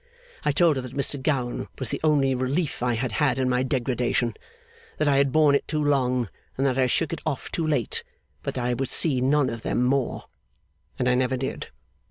[0.43, 3.61] I told her that Mr Gowan was the only relief I had had in my
[3.61, 4.33] degradation;
[4.97, 6.27] that I had borne it too long,
[6.57, 8.03] and that I shook it off too late;
[8.41, 10.23] but that I would see none of them more.
[10.97, 11.69] And I never did.